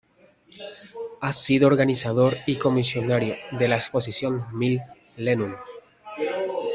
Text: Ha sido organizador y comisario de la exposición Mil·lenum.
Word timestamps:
Ha 1.21 1.31
sido 1.31 1.67
organizador 1.67 2.37
y 2.47 2.55
comisario 2.55 3.35
de 3.51 3.67
la 3.67 3.75
exposición 3.75 4.47
Mil·lenum. 4.51 5.53